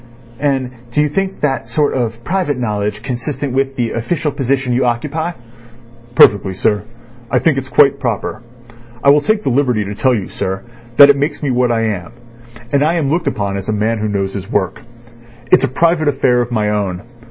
"And 0.39 0.71
do 0.89 0.99
you 1.01 1.09
think 1.09 1.41
that 1.41 1.69
sort 1.69 1.93
of 1.93 2.23
private 2.23 2.57
knowledge 2.57 3.03
consistent 3.03 3.53
with 3.53 3.75
the 3.75 3.91
official 3.91 4.31
position 4.31 4.73
you 4.73 4.83
occupy?" 4.83 5.33
"Perfectly, 6.15 6.55
sir. 6.55 6.85
I 7.29 7.37
think 7.37 7.55
it's 7.59 7.69
quite 7.69 7.99
proper. 7.99 8.41
I 9.03 9.11
will 9.11 9.21
take 9.21 9.43
the 9.43 9.51
liberty 9.51 9.85
to 9.85 9.93
tell 9.93 10.15
you, 10.15 10.27
sir, 10.27 10.63
that 10.97 11.11
it 11.11 11.15
makes 11.17 11.43
me 11.43 11.51
what 11.51 11.71
I 11.71 11.81
am—and 11.83 12.83
I 12.83 12.95
am 12.95 13.11
looked 13.11 13.27
upon 13.27 13.57
as 13.57 13.69
a 13.69 13.73
man 13.73 13.99
who 13.99 14.07
knows 14.07 14.33
his 14.33 14.49
work. 14.51 14.81
It's 15.51 15.65
a 15.65 15.69
private 15.69 16.07
affair 16.07 16.41
of 16.41 16.49
my 16.51 16.69
own. 16.69 17.03